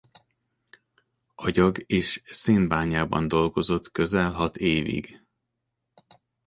[1.35, 5.21] Agyag- és szénbányában dolgozott közel hat évig.